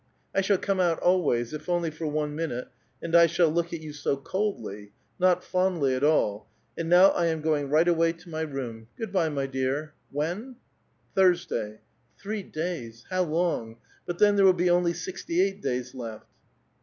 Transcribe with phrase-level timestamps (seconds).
[0.33, 2.69] I shall come out always, if only for one "^J'lvite;
[3.03, 6.43] and I shall look at you so coldly; not fondly at f^'
[6.79, 8.87] And now I am going right away to my room.
[8.97, 10.55] Good "^y* my dear.* When?" *■
[11.15, 11.77] Thursda3'.".*■
[12.19, 13.77] Three days; how long!
[14.07, 16.25] But then there will be only »^ty.eight days left."